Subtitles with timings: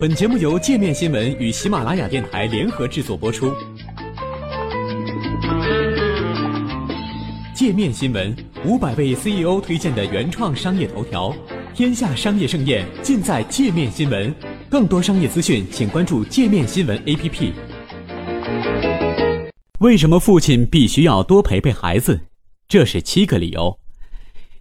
[0.00, 3.52] 本节目由界面新闻与喜马拉雅电台联合制作播出。
[7.52, 8.32] 界面新闻
[8.64, 11.34] 五百位 CEO 推荐的原创商业头条，
[11.74, 14.32] 天下商业盛宴尽在界面新闻。
[14.70, 17.50] 更多商业资讯，请关注界面新闻 APP。
[19.80, 22.20] 为什么父亲必须要多陪陪孩子？
[22.68, 23.76] 这是七个理由。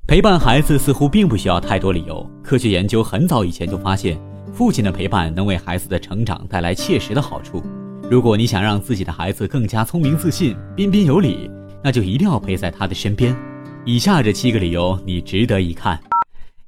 [0.08, 2.28] 陪伴孩子似乎并不需要太多理由。
[2.44, 4.20] 科学研究很早以前就发现。
[4.54, 7.64] 父亲的陪伴能为孩子的成长带来切实的好处。
[8.10, 11.50] 如果你想让自己的孩子更加聪明自信、彬彬有礼，
[11.84, 13.36] 那就一定要陪在他的身边。
[13.86, 16.00] 以下这七个理由你值得一看：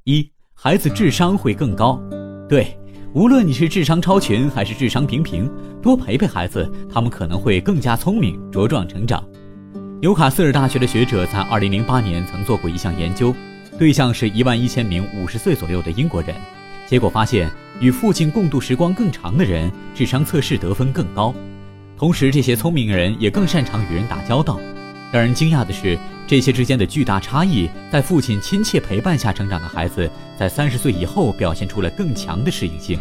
[0.04, 2.00] 一、孩子智商会更高。
[2.48, 2.78] 对，
[3.14, 5.50] 无论你是智商超群还是智商平平，
[5.82, 9.22] 多陪陪孩子，他们可能会更加聪明、茁壮成长。
[10.00, 13.34] 纽卡斯尔大学的学者在2008年曾做过一项研究，
[13.78, 16.34] 对象是一万一千名五十岁左右的英国人。
[16.90, 21.32] 结果发现，与父亲共度时光更长的人，智商测试得分更高。
[21.96, 24.58] 同时，这些聪明人也更擅长与人打交道。
[25.12, 32.98] 让人惊讶的是，这些之间的巨大差异，在父亲亲切陪伴下成长的孩子，在三十岁以后表现出了更强的适应性。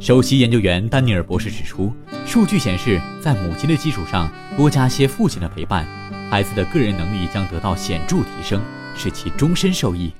[0.00, 1.92] 首席研究员丹尼尔博士指出，
[2.24, 5.86] 数据显示，在母亲的基础上多加些父亲的陪伴，
[6.30, 8.62] 孩子的个人能力将得到显著提升，
[8.96, 10.10] 使其终身受益。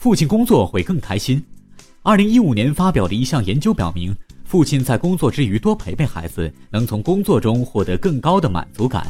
[0.00, 1.44] 父亲工作会更开心。
[2.00, 9.06] 二零一五年发表的一项研究表明，父亲在工作之余多陪陪孩子，能从工作中获得更高的满足感。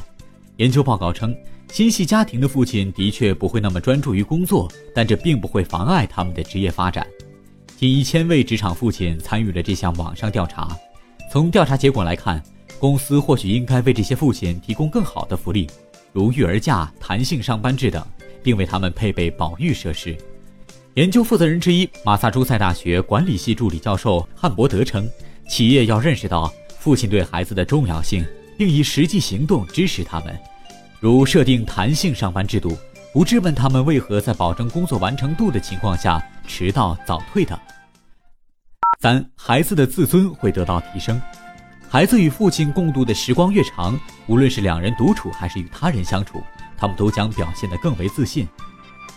[0.57, 1.33] 研究报告称，
[1.71, 7.07] 心系家庭的父亲的确不会那么专注于工作，但这并不会妨碍他们的职业发展。
[7.77, 10.77] 近一千位职场父亲参与了这项网上调查。
[11.31, 12.43] 从调查结果来看，
[12.81, 15.71] 公司或许应该为这些父亲提供更好的福利，
[16.13, 18.05] 如育儿假、弹性上班制等，
[18.43, 20.19] 并为他们配备保育设施。
[20.95, 25.09] 研究负责人之一、马萨诸塞大学管理系助理教授汉伯德称，
[25.49, 28.27] 企业要认识到父亲对孩子的重要性，
[28.59, 30.37] 并以实际行动支持他们，
[30.99, 32.77] 如设定弹性上班制度，
[33.13, 37.57] 不质问他们为何在保证工作完成度的情况下迟到早退等。
[39.01, 41.23] 三、孩子的自尊会得到提升，
[41.89, 43.97] 孩子与父亲共度的时光越长，
[44.27, 46.43] 无论是两人独处还是与他人相处，
[46.77, 48.49] 他们都将表现得更为自信。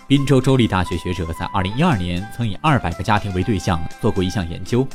[0.08, 4.88] 宾州州立大学学者在2012年曾以200个家庭为对象做过一项研究，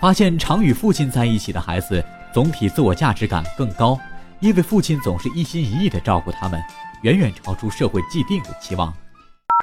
[0.00, 3.98] 发现常与父亲在一起的孩子总体自我价值感更高，
[4.40, 6.62] 因为父亲总是一心一意地照顾他们，
[7.02, 8.92] 远远超出社会既定的期望。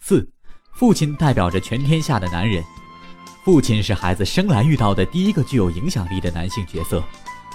[0.03, 0.27] 四，
[0.73, 2.63] 父亲代表着全天下的男人，
[3.43, 7.03] 父亲是孩子生来遇到的第一个具有影响力的男性角色，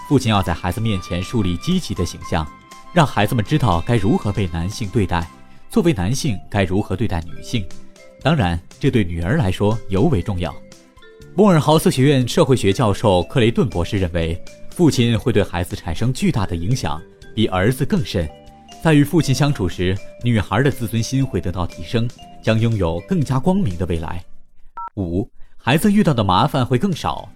[0.09, 2.47] 父亲要在孩子面前树立积极的形象，
[2.93, 5.27] 让孩子们知道该如何被男性对待。
[5.71, 7.65] 作为男性该如何对待女性？
[8.23, 10.55] 当然，这对女儿来说尤为重要。
[11.35, 14.41] 莫尔豪斯学院社会学教授克雷顿博士认为，
[14.71, 17.01] 父亲会对孩子产生巨大的影响，
[17.35, 18.29] 比儿子更甚。
[18.83, 22.09] 在与父亲相处时，女孩的自尊心会得到提升，
[22.43, 24.25] 将拥有更加光明的未来。
[24.97, 27.29] 五，孩子遇到的麻烦会更少。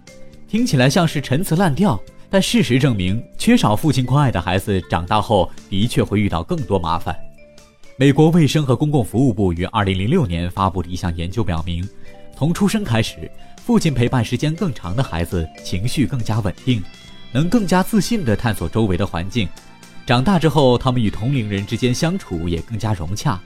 [0.47, 7.15] 听起来像是陈词滥调，但事实证明，缺少父亲关爱的孩子长大后的确会遇到更多麻烦。
[7.95, 11.87] 美国卫生和公共服务部于2006年发布的一项研究表明，
[12.35, 13.29] 从出生开始，
[13.63, 16.83] 父亲陪伴时间更长的孩子情绪更加稳定，
[17.31, 19.47] 能更加自信地探索周围的环境。
[20.07, 23.39] 长大之后，他们与同龄人之间相处也更加融洽。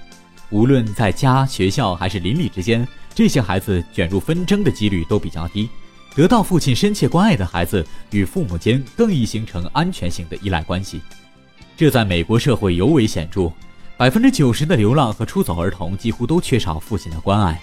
[0.49, 5.67] 无论在家、学校还是邻里之间，这些孩子卷入纷争的几率都比较低。
[6.15, 11.01] 得到父亲深切关爱的孩子，与父母间更易形成安全性的依赖关系，
[11.75, 13.51] 这在美国社会尤为显著。
[13.97, 17.59] 百分之九十的流浪和出走儿童几乎都缺少父亲的关爱。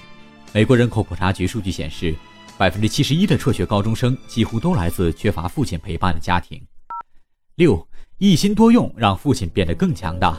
[0.52, 2.12] 美国人口普查局数据显示，
[2.58, 6.60] 百分之七十一的辍学高中生几乎都来自缺乏父亲陪伴的家庭。
[7.54, 7.86] 六，
[8.18, 10.36] 一心多用让父亲变得更强大。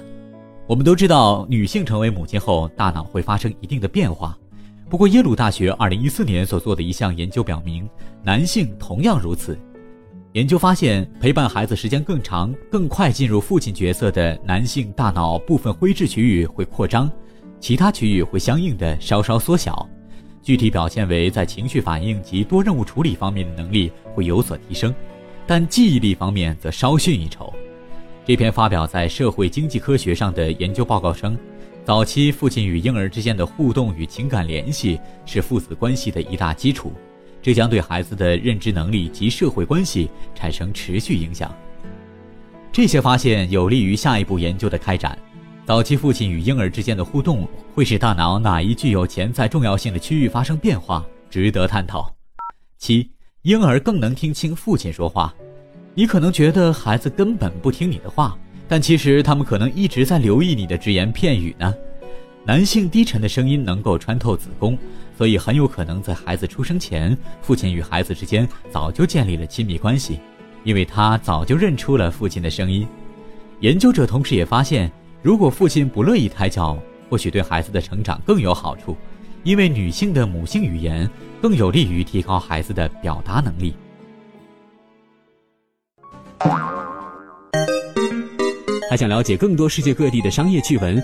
[0.68, 4.38] 我们都知道，女性成为母亲后，大脑会发生一定的变化。
[4.90, 7.90] 不过，耶鲁大学二零一四年所做的一项研究表明，
[8.22, 9.58] 男性同样如此。
[10.36, 17.10] 研究发现，陪伴孩子时间更长、更快进入父亲角色的男性，大脑部分灰质区域会扩张，
[17.62, 19.88] 其他区域会相应的稍稍缩小。
[20.44, 24.94] 具体表现为，在情绪反应及多任务处理方面的能力会有所提升，
[25.48, 27.54] 但记忆力方面则稍逊一筹。
[28.26, 31.40] 这篇发表在《社会经济科学》上的研究报告称，
[31.86, 36.92] 早期父亲与婴儿之间的互动与情感联系是父子关系的一大基础。
[37.46, 41.56] 这将对孩子的认知能力及社会关系产生持续影响。
[42.72, 45.16] 这些发现有利于下一步研究的开展。
[45.64, 52.12] 早期父亲与婴儿之间的互动会使大脑哪一具有潜在重要性的区域发生变化，值得探讨。
[52.80, 53.12] 七，
[53.44, 55.32] 婴儿更能听清父亲说话。
[55.94, 58.36] 你可能觉得孩子根本不听你的话，
[58.68, 61.72] 但其实他们可能一直在留意你的只言片语呢。
[62.48, 64.78] 男性低沉的声音能够穿透子宫，
[65.18, 70.20] 所以很有可能在孩子出生前，父亲与孩子之间早就建立了亲密关系，
[70.64, 72.88] 因为他早就认出了父亲的声音。
[73.62, 74.92] 研究者同时也发现，
[75.24, 76.78] 如果父亲不乐意胎教，
[77.10, 78.96] 或许对孩子的成长更有好处，
[79.44, 81.10] 因为女性的母性语言
[81.42, 83.74] 更有利于提高孩子的表达能力。
[88.88, 91.04] 还想了解更多世界各地的商业趣闻？